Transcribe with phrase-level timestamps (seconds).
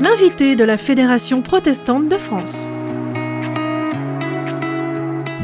[0.00, 2.66] L'invité de la Fédération protestante de France.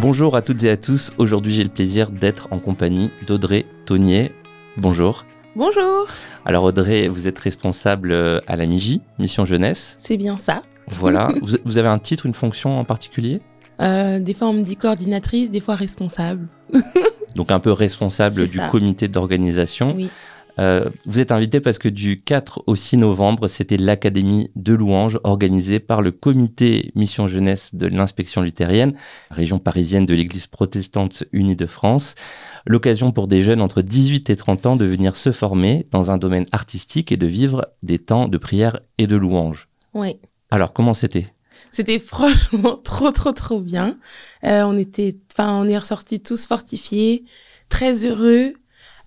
[0.03, 1.12] Bonjour à toutes et à tous.
[1.17, 4.33] Aujourd'hui, j'ai le plaisir d'être en compagnie d'Audrey Tonnier.
[4.77, 5.25] Bonjour.
[5.56, 6.08] Bonjour.
[6.44, 9.97] Alors Audrey, vous êtes responsable euh, à la MIJI, Mission Jeunesse.
[9.99, 10.63] C'est bien ça.
[10.88, 11.29] Voilà.
[11.40, 13.40] vous, vous avez un titre, une fonction en particulier?
[13.81, 16.47] Euh, des fois, on me dit coordinatrice, des fois responsable.
[17.37, 18.69] Donc un peu responsable du ça.
[18.69, 19.95] comité d'organisation.
[19.97, 20.11] Oui.
[20.59, 25.19] Euh, vous êtes invité parce que du 4 au 6 novembre, c'était l'Académie de louanges
[25.25, 28.95] organisée par le comité Mission Jeunesse de l'inspection luthérienne,
[29.30, 32.15] région parisienne de l'Église protestante unie de France.
[32.66, 36.19] L'occasion pour des jeunes entre 18 et 30 ans de venir se former dans un
[36.19, 39.69] domaine artistique et de vivre des temps de prière et de louanges.
[39.95, 40.19] Ouais.
[40.51, 41.33] Alors comment c'était?
[41.73, 43.97] C'était franchement trop, trop, trop bien.
[44.45, 47.25] Euh, on était, enfin, on est ressortis tous fortifiés,
[47.69, 48.53] très heureux.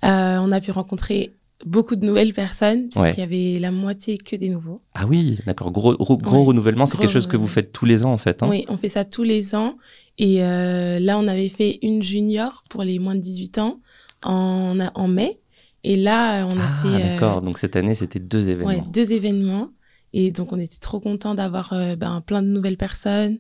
[0.04, 1.34] Euh, on a pu rencontrer
[1.66, 3.16] beaucoup de nouvelles personnes, puisqu'il Ouais.
[3.18, 3.22] y
[3.54, 4.82] avait la moitié que des nouveaux.
[4.94, 7.86] Ah oui, d'accord, gros, gros, gros Ouais, renouvellement, c'est quelque chose que vous faites tous
[7.86, 8.44] les ans en fait.
[8.44, 9.78] hein Oui, on fait ça tous les ans.
[10.18, 13.80] Et euh, là, on avait fait une junior pour les moins de 18 ans
[14.24, 15.40] en, en mai.
[15.84, 18.74] Et là, on a ah fait euh, d'accord, donc cette année c'était deux événements.
[18.74, 19.70] Ouais, deux événements.
[20.18, 23.38] Et donc, on était trop contents d'avoir euh, ben, plein de nouvelles personnes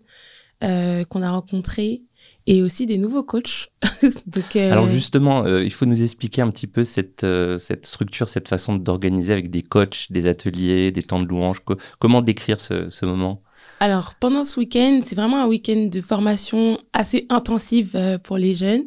[0.61, 2.03] euh, qu'on a rencontrées
[2.47, 3.71] et aussi des nouveaux coachs.
[4.27, 7.85] donc, euh, Alors justement, euh, il faut nous expliquer un petit peu cette, euh, cette
[7.85, 11.61] structure, cette façon d'organiser avec des coachs, des ateliers, des temps de louange.
[11.61, 13.41] Co- comment décrire ce, ce moment?
[13.79, 18.83] Alors, pendant ce week-end, c'est vraiment un week-end de formation assez intensive pour les jeunes.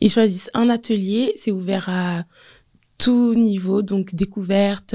[0.00, 2.22] Ils choisissent un atelier, c'est ouvert à
[2.98, 4.94] tout niveau, donc découverte,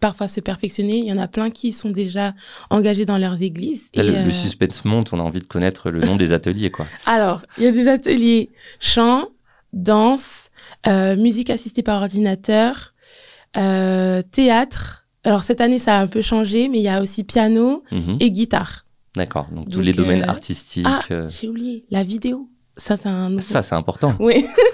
[0.00, 0.98] parfois se perfectionner.
[0.98, 2.34] Il y en a plein qui sont déjà
[2.70, 3.90] engagés dans leurs églises.
[3.94, 6.32] Là, Et, le, le euh, suspense monte, on a envie de connaître le nom des
[6.32, 6.70] ateliers.
[6.70, 6.86] quoi.
[7.06, 9.28] Alors, il y a des ateliers chant,
[9.72, 10.50] danse,
[10.86, 12.94] euh, musique assistée par ordinateur,
[13.56, 15.06] euh, théâtre.
[15.24, 18.16] Alors cette année, ça a un peu changé, mais il y a aussi piano Mhm.
[18.20, 18.84] et guitare.
[19.16, 20.86] D'accord, donc, tous Donc, les domaines euh, artistiques.
[20.88, 22.48] Ah, j'ai oublié, la vidéo.
[22.76, 24.14] Ça, c'est un ça, c'est important.
[24.20, 24.44] Oui.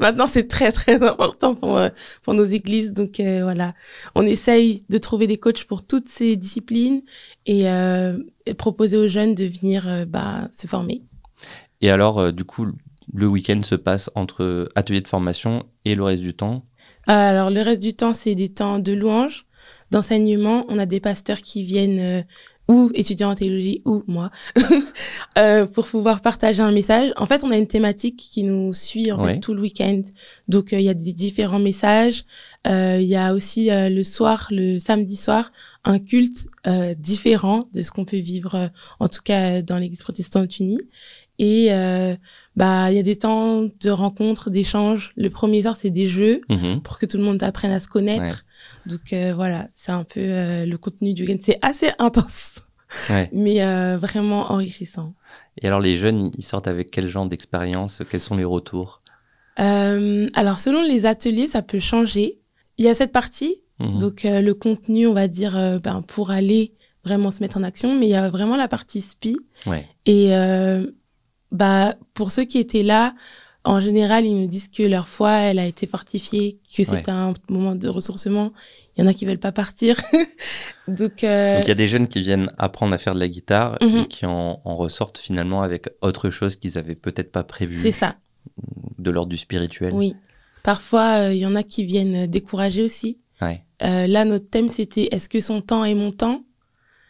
[0.00, 1.88] Maintenant, c'est très, très important pour, euh,
[2.22, 2.92] pour nos églises.
[2.92, 3.74] Donc, euh, voilà.
[4.14, 7.02] On essaye de trouver des coachs pour toutes ces disciplines
[7.46, 11.02] et, euh, et proposer aux jeunes de venir bah, se former.
[11.80, 12.66] Et alors, du coup,
[13.12, 16.64] le week-end se passe entre ateliers de formation et le reste du temps?
[17.06, 19.46] Alors, le reste du temps, c'est des temps de louange,
[19.90, 20.66] d'enseignement.
[20.68, 22.24] On a des pasteurs qui viennent
[22.68, 24.30] ou étudiants en théologie ou moi
[25.38, 27.12] euh, pour pouvoir partager un message.
[27.16, 29.34] En fait, on a une thématique qui nous suit en Ouais.
[29.34, 30.02] fait, tout le week-end.
[30.48, 32.24] Donc, euh, il y a des différents messages.
[32.66, 35.50] Euh, Il y a aussi euh, le soir, le samedi soir,
[35.84, 38.68] un culte euh, différent de ce qu'on peut vivre, euh,
[39.00, 40.80] en tout cas dans l'Église protestante unie.
[41.40, 42.16] Et euh,
[42.56, 45.12] bah, il y a des temps de rencontres, d'échanges.
[45.16, 46.80] Le premier soir, c'est des jeux Mhm.
[46.82, 48.44] pour que tout le monde apprenne à se connaître.
[48.86, 51.38] Donc euh, voilà, c'est un peu euh, le contenu du week-end.
[51.40, 52.62] C'est assez intense,
[53.10, 53.30] Ouais.
[53.32, 53.58] mais
[53.96, 55.14] vraiment enrichissant.
[55.62, 58.02] Et alors, les jeunes, ils- sortent avec quel genre d'expérience?
[58.10, 59.02] Quels sont les retours?
[59.56, 62.38] Alors selon les ateliers, ça peut changer.
[62.78, 63.98] Il y a cette partie, Mhm.
[63.98, 66.74] donc le contenu, on va dire, ben, pour aller
[67.04, 69.36] vraiment se mettre en action, mais il y a vraiment la partie SPI.
[69.66, 69.86] Ouais.
[70.06, 70.86] Et euh,
[71.52, 73.14] bah, pour ceux qui étaient là,
[73.64, 77.34] en général, ils nous disent que leur foi, elle a été fortifiée, que c'était un
[77.50, 78.52] moment de ressourcement.
[78.96, 79.96] Il y en a qui veulent pas partir.
[80.88, 83.28] Donc, euh, Donc il y a des jeunes qui viennent apprendre à faire de la
[83.28, 83.98] guitare Mhm.
[83.98, 87.90] et qui en, en ressortent finalement avec autre chose qu'ils avaient peut-être pas prévu c'est
[87.92, 88.16] ça,
[88.98, 89.92] de l'ordre du spirituel.
[89.94, 90.14] oui.
[90.64, 93.18] Parfois, euh, il y en a qui viennent décourager aussi.
[93.40, 93.64] Ouais.
[93.82, 96.42] Euh, là, notre thème, c'était est-ce que son temps est mon temps?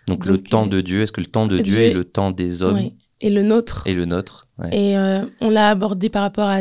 [0.06, 2.30] Donc, le temps de Dieu, est-ce que le temps de Dieu Dieu- est le temps
[2.30, 2.76] des hommes?
[2.76, 2.92] Ouais.
[3.20, 3.82] Et le nôtre.
[3.86, 4.70] et le nôtre Ouais.
[4.76, 6.60] Et euh, on l'a abordé par rapport à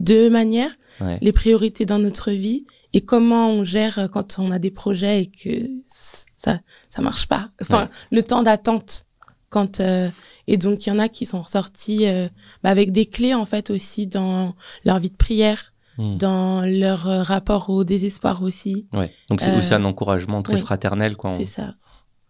[0.00, 0.72] deux manières.
[1.00, 1.16] Ouais.
[1.20, 5.26] les priorités dans notre vie et comment on gère quand on a des projets et
[5.26, 7.50] que ça ça marche pas.
[7.60, 7.88] Enfin, Ouais.
[8.12, 9.04] le temps d'attente
[9.50, 10.08] quand euh,
[10.46, 12.28] et donc il y en a qui sont ressortis euh,
[12.62, 16.18] bah, avec des clés en fait aussi dans leur vie de prière, Hmm.
[16.18, 18.86] dans leur euh, rapport au désespoir aussi.
[18.92, 19.10] Ouais.
[19.30, 21.16] Donc c'est Euh, aussi un encouragement très fraternel.
[21.16, 21.30] Quoi.
[21.30, 21.74] C'est ça.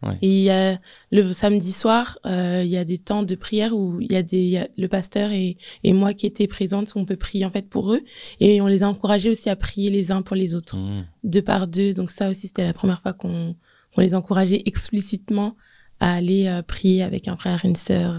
[0.03, 0.19] Ouais.
[0.21, 0.79] Et il y a
[1.11, 4.23] le samedi soir, euh, il y a des temps de prière où il y a
[4.23, 7.47] des il y a le pasteur et, et moi qui étais présente, on peut prier
[7.47, 8.03] en fait pour eux
[8.41, 10.77] et on les a encouragés aussi à prier les uns pour les autres.
[10.77, 11.05] Hmm.
[11.25, 11.95] deux par deux.
[11.95, 13.57] Donc ça aussi, c'était la première fois qu'on
[13.97, 15.57] les encourageait explicitement
[15.99, 18.15] à aller euh, prier avec un frère, une sœur.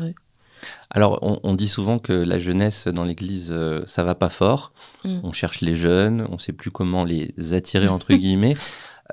[0.90, 4.74] Alors, on, on dit souvent que la jeunesse dans l'Église, euh, ça va pas fort.
[5.04, 5.20] Mm.
[5.24, 8.58] On cherche les jeunes, on sait plus comment les attirer entre guillemets.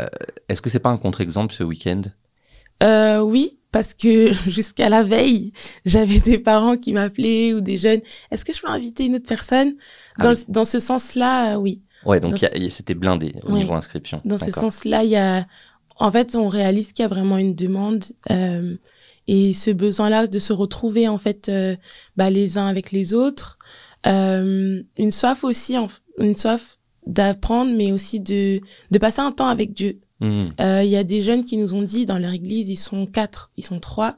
[0.01, 0.07] Euh,
[0.49, 2.03] Est-ce que c'est pas un contre-exemple ce week-end?
[2.83, 5.53] Euh, oui, parce que jusqu'à la veille,
[5.85, 8.01] j'avais des parents qui m'appelaient ou des jeunes.
[8.31, 9.75] Est-ce que je peux inviter une autre personne?
[10.19, 10.45] Ah dans, oui.
[10.47, 11.83] le- dans ce sens-là, euh, oui.
[12.05, 12.39] Ouais, donc
[12.69, 14.21] c'était blindé au niveau inscription.
[14.25, 15.47] Dans ce sens-là, il y a,
[15.97, 18.77] en fait, on réalise qu'il y a vraiment une demande euh,
[19.27, 21.77] et ce besoin-là de se retrouver en fait, euh,
[22.17, 23.59] bah, les uns avec les autres,
[24.07, 25.77] euh, une soif aussi,
[26.19, 26.77] une soif
[27.07, 28.61] d'apprendre, mais aussi de
[28.91, 30.01] de passer un temps avec Dieu.
[30.21, 30.51] Mmh.
[30.61, 33.07] Euh, il y a des jeunes qui nous ont dit dans leur église, ils sont
[33.07, 34.17] quatre, ils sont trois,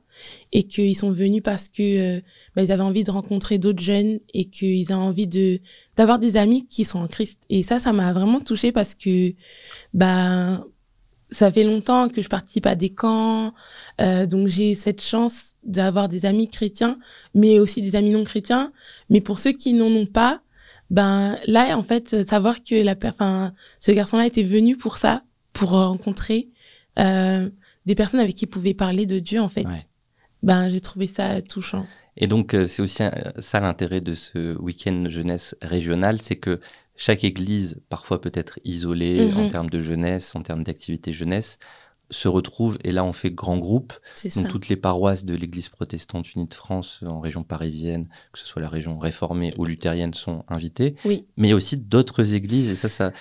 [0.52, 2.20] et qu'ils sont venus parce que euh,
[2.54, 5.60] bah, ils avaient envie de rencontrer d'autres jeunes et qu'ils avaient envie de
[5.96, 7.40] d'avoir des amis qui sont en Christ.
[7.48, 9.34] Et ça, ça m'a vraiment touchée parce que
[9.94, 10.64] bah
[11.30, 13.52] ça fait longtemps que je participe à des camps,
[14.00, 16.98] euh, donc j'ai cette chance d'avoir des amis chrétiens,
[17.34, 18.72] mais aussi des amis non chrétiens.
[19.10, 20.40] Mais pour ceux qui n'en ont pas,
[20.90, 25.22] ben là en fait savoir que la, enfin ce garçon-là était venu pour ça
[25.56, 26.48] pour rencontrer
[26.98, 27.48] euh,
[27.86, 29.66] des personnes avec qui il pouvait parler de Dieu, en fait.
[30.42, 31.86] Ben, j'ai trouvé ça touchant.
[32.16, 33.02] Et donc, euh, c'est aussi
[33.38, 36.60] ça l'intérêt de ce week-end jeunesse régional, c'est que
[36.96, 39.50] chaque église, parfois peut-être isolée en mhm.
[39.50, 41.58] termes de jeunesse, en termes d'activité jeunesse,
[42.10, 43.92] se retrouvent, et là on fait grand groupe.
[44.36, 48.46] Donc toutes les paroisses de l'Église protestante unie de France en région parisienne, que ce
[48.46, 50.94] soit la région réformée ou luthérienne, sont invitées.
[51.04, 51.26] Oui.
[51.36, 53.12] Mais il y a aussi d'autres églises, et ça, ça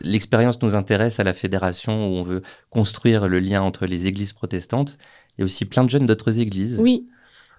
[0.00, 4.32] l'expérience nous intéresse à la fédération où on veut construire le lien entre les églises
[4.32, 4.98] protestantes.
[5.36, 6.78] Il y a aussi plein de jeunes d'autres églises.
[6.80, 7.06] Oui.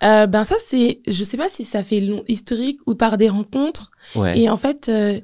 [0.04, 3.30] Euh, ben ça c'est, je sais pas si ça fait long, historique ou par des
[3.30, 3.92] rencontres.
[4.16, 4.38] Ouais.
[4.38, 5.22] Et en fait, euh,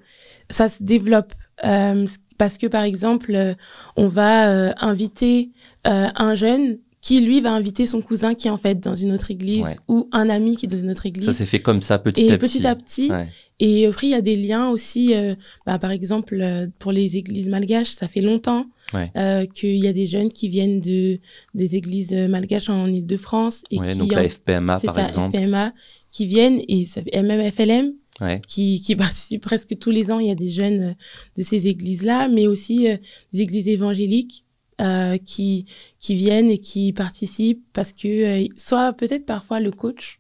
[0.50, 1.34] ça se développe.
[1.66, 2.08] Euh,
[2.42, 3.54] parce que par exemple, euh,
[3.96, 5.52] on va euh, inviter
[5.86, 9.12] euh, un jeune qui lui va inviter son cousin qui est en fait dans une
[9.12, 11.28] autre église ou un ami qui est dans une autre église.
[11.28, 12.66] Ça s'est fait comme ça petit et à petit.
[12.66, 13.12] à petit.
[13.60, 15.14] Et après, il y a des liens aussi.
[15.68, 18.66] bah, par exemple, pour les églises malgaches, ça fait longtemps
[19.54, 21.20] qu'il y a des jeunes qui viennent de
[21.54, 25.38] des églises malgaches en Ile-de-France et qui donc la FPMA par ça, exemple.
[25.38, 25.74] FPMA
[26.10, 27.52] qui viennent et ça, même
[28.22, 30.20] FLM qui, qui participent presque tous les ans.
[30.20, 30.94] Il y a des jeunes euh,
[31.38, 32.98] de ces églises-là, mais aussi euh,
[33.34, 34.46] des églises évangéliques
[34.82, 35.66] euh, qui,
[36.00, 40.20] qui viennent et qui participent parce que, soit peut-être parfois le coach.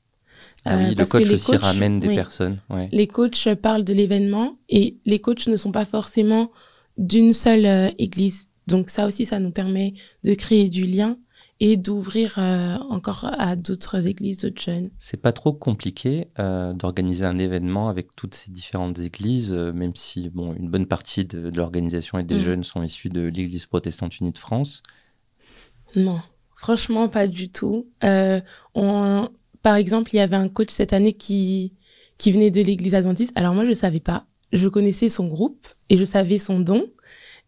[0.63, 2.59] Ah oui, le coach aussi ramène des personnes.
[2.69, 2.87] Ouais.
[2.91, 6.51] Les coachs parlent de l'événement et les coachs ne sont pas forcément
[6.97, 8.49] d'une seule église.
[8.67, 11.17] Donc ça aussi, ça nous permet de créer du lien
[11.63, 14.89] et d'ouvrir euh, encore à d'autres églises, d'autres jeunes.
[14.97, 19.95] C'est pas trop compliqué euh, d'organiser un événement avec toutes ces différentes églises, euh, même
[19.95, 22.39] si bon, une bonne partie de, l'organisation et des mm.
[22.39, 24.81] jeunes sont issus de l'Église protestante unie de France.
[25.95, 26.19] Non,
[26.55, 27.87] franchement pas du tout.
[28.73, 29.29] on,
[29.61, 31.73] par exemple, il y avait un coach cette année qui
[32.17, 33.33] qui venait de l'Église adventiste.
[33.35, 36.87] Alors moi je savais pas, je connaissais son groupe et je savais son don.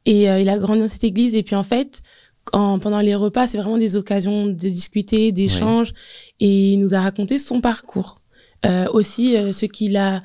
[0.05, 2.03] Et il a grandi dans cette église et puis en fait
[2.51, 5.93] pendant les repas, c'est vraiment des occasions de discuter, d'échanges,
[6.39, 8.19] et il nous a raconté son parcours.
[8.65, 10.23] Euh, aussi euh, ce qu'il a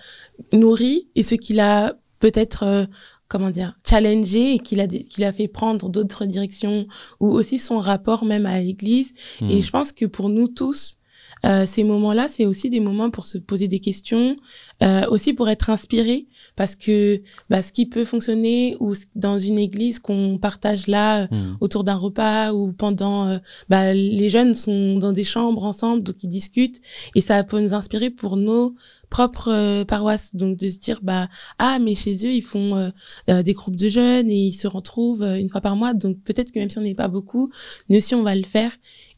[0.53, 2.87] nourri et ce qu'il a peut-être euh,
[3.27, 6.87] comment dire challengé et qu'il a qu'il a fait prendre d'autres directions
[7.19, 9.61] ou aussi son rapport même à l'église et hmm.
[9.61, 10.98] je pense que pour nous tous
[11.45, 14.37] euh, ces moments-là, c'est aussi des moments pour se poser des questions,
[14.83, 16.27] euh, aussi pour être inspiré,
[16.57, 21.27] parce que bah, ce qui peut fonctionner ou dans une église qu'on partage là euh,
[21.31, 21.57] hmm.
[21.61, 23.39] autour d'un repas ou pendant, euh,
[23.69, 26.81] bah, les jeunes sont dans des chambres ensemble, donc ils discutent
[27.15, 28.75] et ça peut nous inspirer pour nos
[29.11, 30.35] propres paroisses.
[30.35, 31.29] Donc de se dire bah
[31.59, 32.93] ah mais chez eux ils font
[33.27, 36.59] des groupes de jeunes et ils se retrouvent une fois par mois, donc peut-être que
[36.59, 37.51] même si on n'est pas beaucoup,
[37.89, 38.73] nous aussi on va le faire.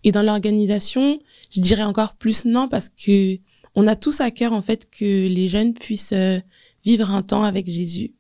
[0.05, 1.19] Et dans l'organisation,
[1.51, 3.39] je dirais encore plus non parce que
[3.75, 6.41] on a tous à cœur en fait que les jeunes puissent euh,
[6.85, 8.15] vivre un temps avec Jésus.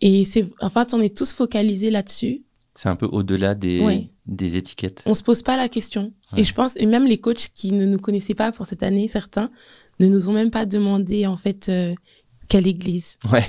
[0.00, 2.42] Et c'est en fait on est tous focalisés là-dessus.
[2.74, 5.04] C'est un peu au-delà des, des étiquettes.
[5.06, 6.12] On se pose pas la question.
[6.36, 9.06] Et je pense, et même les coachs qui ne nous connaissaient pas pour cette année,
[9.06, 9.52] certains,
[10.00, 11.94] ne nous ont même pas demandé en fait euh,
[12.48, 13.18] quelle église.
[13.32, 13.46] Ouais.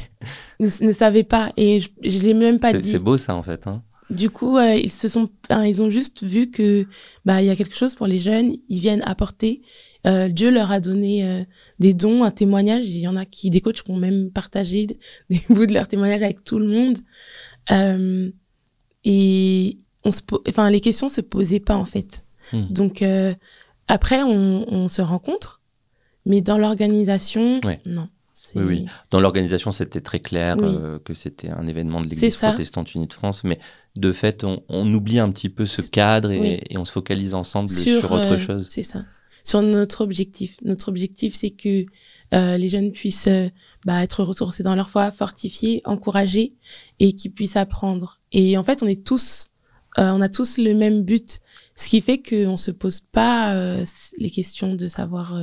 [0.60, 1.52] Ne, ne savaient pas.
[1.58, 2.92] Et je, je l'ai même pas dit.
[2.92, 3.68] C'est beau ça en fait.
[3.68, 3.84] Hein.
[4.10, 6.86] Du coup, euh, ils se sont, ils ont juste vu que
[7.26, 8.56] bah il y a quelque chose pour les jeunes.
[8.70, 9.64] Ils viennent apporter.
[10.06, 11.44] Euh, Dieu leur a donné euh,
[11.80, 12.86] des dons, un témoignage.
[12.86, 14.86] Il y en a qui, des coachs, qui ont même partagé
[15.30, 16.98] des bouts de leur témoignage avec tout le monde.
[19.04, 22.26] Et on se, enfin, les questions se posaient pas en fait.
[22.54, 22.68] Hmm.
[22.70, 23.04] Donc
[23.88, 25.64] après, on, on, se rencontre,
[26.26, 28.10] mais dans l'organisation, non.
[28.56, 28.86] Oui, oui.
[29.12, 33.14] Dans l'organisation, c'était très clair euh, que c'était un événement de l'Église protestante unie de
[33.14, 33.60] France, mais
[33.96, 37.34] de fait, on, on oublie un petit peu ce cadre et, et on se focalise
[37.34, 38.68] ensemble sur, autre euh, chose.
[38.70, 39.04] C'est ça.
[39.44, 40.58] Sur notre objectif.
[40.64, 41.86] Notre objectif, c'est que
[42.34, 43.30] euh, les jeunes puissent
[43.86, 46.56] bah, être ressourcés dans leur foi, fortifiés, encouragés
[47.00, 48.20] et qu'ils puissent apprendre.
[48.32, 49.52] Et en fait, on est tous,
[49.98, 51.40] on a tous le même but,
[51.76, 53.56] ce qui fait qu'on se pose pas
[54.18, 55.40] les questions de savoir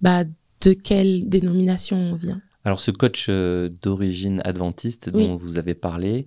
[0.00, 2.40] bah, de quelle dénomination on vient?
[2.64, 6.26] Alors ce coach euh, d'origine adventiste dont vous avez parlé,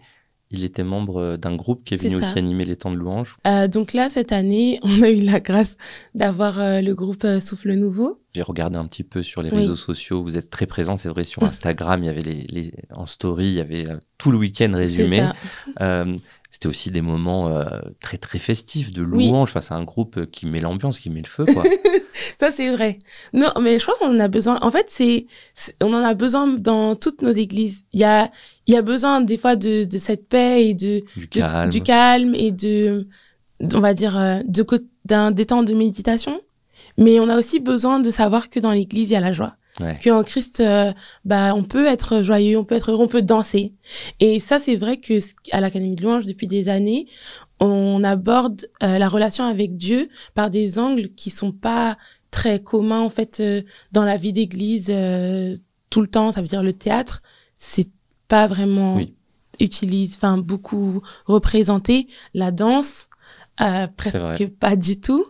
[0.51, 3.37] il était membre euh, d'un groupe qui est, venu aussi animer les temps de louange.
[3.47, 5.77] Euh, donc là, cette année, on a eu la grâce
[6.13, 8.21] d'avoir le groupe Souffle Nouveau.
[8.35, 10.21] J'ai regardé un petit peu sur les réseaux sociaux.
[10.21, 11.23] Vous êtes très présent, c'est vrai.
[11.23, 13.85] Sur Instagram, il y avait les, en story, il y avait
[14.19, 15.23] tout le week-end résumé.
[16.49, 17.51] C'était aussi des moments
[17.99, 19.51] très très festifs de louange.
[19.51, 21.63] face Enfin, c'est un groupe qui met l'ambiance, qui met le feu, quoi.
[22.39, 22.99] ça c'est vrai.
[23.33, 24.59] Non, mais je pense qu'on en a besoin.
[24.61, 25.27] En fait, c'est,
[25.81, 27.85] on en a besoin dans toutes nos églises.
[27.93, 28.29] Il y a,
[28.67, 31.81] il y a besoin des fois de, de cette paix et de du calme, du
[31.81, 33.07] calme et de,
[33.73, 34.65] on va dire, euh, de
[35.05, 36.41] d'un des temps de méditation.
[36.97, 39.55] Mais on a aussi besoin de savoir que dans l'église il y a la joie.
[39.79, 39.99] Ouais.
[40.01, 40.91] Que en Christ, euh,
[41.23, 43.73] bah, on peut être joyeux, on peut être heureux, on peut danser.
[44.19, 45.19] Et ça, c'est vrai que
[45.51, 47.07] à l'Académie de louange depuis des années,
[47.59, 51.97] on aborde euh, la relation avec Dieu par des angles qui sont pas
[52.29, 55.55] très communs en fait euh, dans la vie d'église euh,
[55.89, 56.31] tout le temps.
[56.31, 57.21] Ça veut dire le théâtre,
[57.57, 57.89] c'est
[58.27, 58.99] pas vraiment
[59.59, 62.07] utilise, enfin beaucoup représenté.
[62.35, 63.09] La danse,
[63.95, 65.25] presque pas du tout.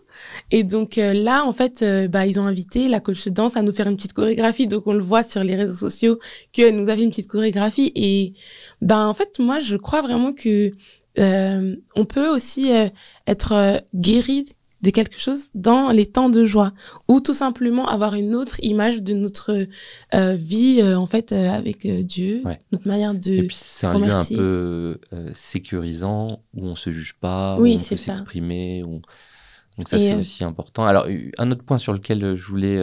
[0.51, 3.71] Et donc là, en fait, bah, ils ont invité la coach de danse à nous
[3.71, 4.67] faire une petite chorégraphie.
[4.67, 6.19] Donc on le voit sur les réseaux sociaux
[6.51, 7.93] qu'elle nous a fait une petite chorégraphie.
[7.95, 8.33] Et
[8.81, 10.73] ben en fait, moi, je crois vraiment que
[11.19, 12.89] euh, on peut aussi euh,
[13.25, 14.45] être euh, guéri
[14.81, 16.71] de quelque chose dans les temps de joie
[17.07, 19.65] ou tout simplement avoir une autre image de notre
[20.13, 22.37] vie en fait avec Dieu
[22.71, 24.99] notre manière de et puis c'est un lieu un peu
[25.33, 30.85] sécurisant où on se juge pas où on peut s'exprimer donc ça c'est aussi important.
[30.85, 31.07] Alors
[31.39, 32.79] un autre point sur lequel je voulais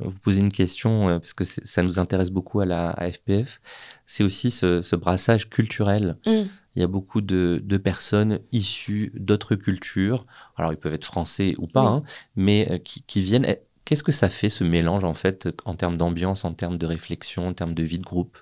[0.00, 3.60] vous poser une question parce que ça nous intéresse beaucoup à la FPF
[4.06, 6.32] c'est aussi ce, brassage culturel mmh
[6.78, 11.66] il y a beaucoup de, personnes issues d'autres cultures, alors ils peuvent être français ou
[11.66, 12.02] pas, hein,
[12.36, 13.44] mais euh, qui, viennent.
[13.46, 16.86] Eh, qu'est-ce que ça fait ce mélange en fait en termes d'ambiance, en termes de
[16.86, 18.38] réflexion, en termes de vie de groupe?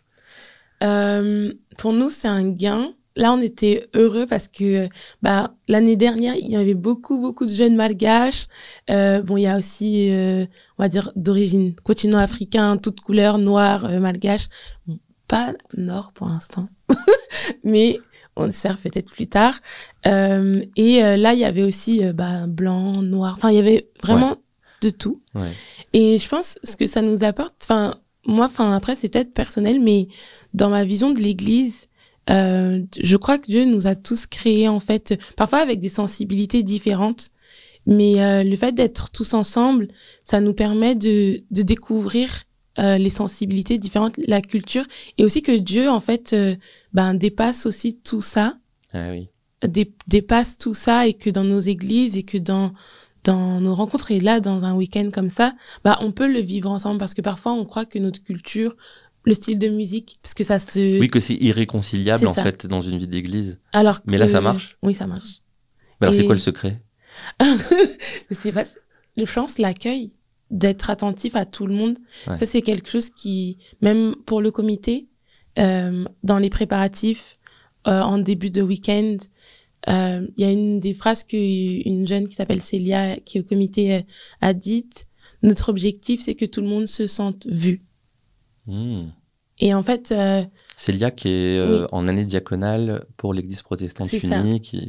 [0.82, 2.92] Euh, Pour nous, c'est un gain.
[3.14, 4.90] Là, on était heureux parce que
[5.22, 8.48] bah, l'année dernière, il y avait beaucoup, beaucoup de jeunes malgaches.
[8.90, 13.88] Euh, bon, il y a aussi, on va dire, d'origine continent africain, toute couleur, noire,
[13.98, 14.48] malgache.
[15.26, 16.68] pas nord pour l'instant.
[17.64, 17.98] Mais
[18.36, 19.58] on espère peut-être plus tard.
[20.06, 23.34] Euh, et euh, là, il y avait aussi euh, bah, blanc, noir.
[23.36, 24.36] Enfin, il y avait vraiment
[24.82, 25.22] de tout.
[25.94, 27.54] Et je pense ce que ça nous apporte.
[27.62, 30.08] Enfin, moi, enfin après, c'est peut-être personnel, mais
[30.54, 31.88] dans ma vision de l'Église,
[32.28, 37.30] je crois que Dieu nous a tous créés en fait, parfois avec des sensibilités différentes.
[37.86, 39.88] Mais le fait d'être tous ensemble,
[40.24, 42.42] ça nous permet de, de découvrir
[42.78, 44.84] euh, les sensibilités différentes, la culture,
[45.18, 46.56] et aussi que Dieu, en fait, euh,
[46.92, 48.58] ben, dépasse aussi tout ça.
[48.92, 49.30] Ah oui.
[50.06, 52.72] dépasse tout ça et que dans nos églises et que dans
[53.24, 55.54] dans nos rencontres et là dans un week-end comme ça,
[55.84, 58.76] bah on peut le vivre ensemble parce que parfois on croit que notre culture,
[59.24, 62.80] le style de musique, parce que ça se oui que c'est irréconciliable en fait dans
[62.80, 63.60] une vie d'église.
[63.72, 64.78] Alors mais là ça marche?
[64.82, 65.40] Oui ça marche.
[66.00, 66.82] Mais alors c'est quoi le secret?
[67.40, 68.64] Je sais pas.
[69.16, 70.15] Le chance l'accueil
[70.50, 71.98] d'être attentif à tout le monde.
[72.24, 75.08] Ça, c'est quelque chose qui, même pour le comité,
[75.58, 77.38] euh, dans les préparatifs,
[77.86, 79.16] euh, en début de week-end,
[79.88, 83.44] euh, il y a une des phrases qu'une jeune qui s'appelle Célia, qui est au
[83.44, 84.04] comité,
[84.40, 85.06] a dites.
[85.42, 87.80] Notre objectif, c'est que tout le monde se sente vu.
[88.66, 89.08] Hmm.
[89.58, 90.14] Et en fait...
[90.74, 94.86] Célia qui est en année diaconale pour l'Église protestante unie, qui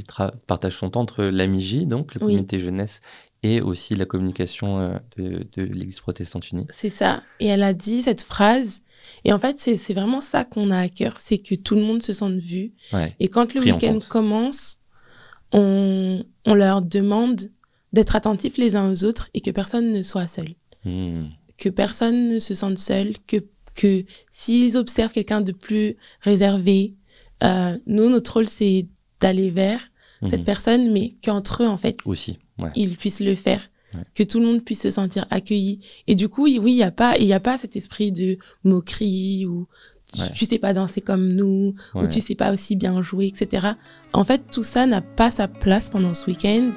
[0.47, 3.01] partage son temps entre l'AMIJ, donc le comité jeunesse,
[3.43, 6.67] et aussi la communication euh, de, l'Église protestante unie.
[6.69, 7.23] C'est ça.
[7.39, 8.81] Et elle a dit cette phrase.
[9.23, 12.01] Et en fait, c'est vraiment ça qu'on a à cœur, c'est que tout le monde
[12.01, 12.73] se sente vu.
[13.19, 14.79] Et quand le week-end commence,
[15.51, 17.49] on, on, leur demande
[17.93, 20.55] d'être attentifs les uns aux autres et que personne ne soit seul.
[20.83, 21.27] Hmm.
[21.57, 23.37] Que personne ne se sente seul, que,
[23.75, 26.95] que s'ils observent quelqu'un de plus réservé,
[27.43, 28.87] euh, nous, notre rôle, c'est
[29.21, 29.79] d'aller vers
[30.25, 30.45] cette hmm.
[30.45, 32.39] personne, mais qu'entre eux, en fait, aussi
[32.75, 33.69] ils puissent le faire.
[34.13, 35.79] Que tout le monde puisse se sentir accueilli.
[36.07, 38.37] Et du coup, oui, il n'y a pas, il y a pas cet esprit de
[38.63, 39.67] moquerie ou
[40.35, 43.67] tu sais pas danser comme nous, ou tu sais pas aussi bien jouer, etc.
[44.13, 46.71] En fait, tout ça n'a pas sa place pendant ce week-end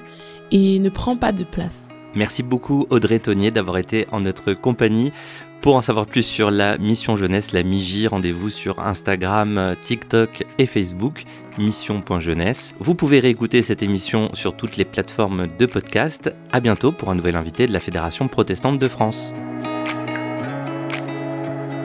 [0.50, 1.88] et ne prend pas de place.
[2.16, 5.12] Merci beaucoup Audrey Tonnier d'avoir été en notre compagnie.
[5.60, 10.64] Pour en savoir plus sur la mission jeunesse, la MIJ, rendez-vous sur Instagram, TikTok et
[10.64, 11.24] Facebook,
[11.58, 12.74] mission.jeunesse.
[12.78, 16.34] Vous pouvez réécouter cette émission sur toutes les plateformes de podcast.
[16.50, 19.34] À bientôt pour un nouvel invité de la Fédération protestante de France.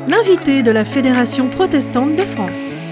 [0.07, 2.84] L'invité de la Fédération protestante de France.